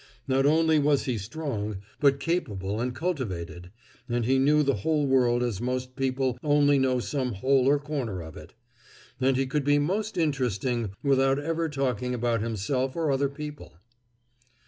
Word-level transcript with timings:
Not 0.27 0.47
only 0.47 0.79
was 0.79 1.03
he 1.03 1.19
strong, 1.19 1.77
but 1.99 2.19
capable 2.19 2.81
and 2.81 2.95
cultivated; 2.95 3.69
and 4.09 4.25
he 4.25 4.39
knew 4.39 4.63
the 4.63 4.77
whole 4.77 5.05
world 5.05 5.43
as 5.43 5.61
most 5.61 5.95
people 5.95 6.39
only 6.41 6.79
knew 6.79 6.99
some 7.01 7.33
hole 7.33 7.67
or 7.69 7.77
corner 7.77 8.19
of 8.23 8.35
it; 8.35 8.55
and 9.19 9.37
could 9.47 9.63
be 9.63 9.77
most 9.77 10.17
interesting 10.17 10.89
without 11.03 11.37
ever 11.37 11.69
talking 11.69 12.15
about 12.15 12.41
himself 12.41 12.95
or 12.95 13.11
other 13.11 13.29
people. 13.29 13.73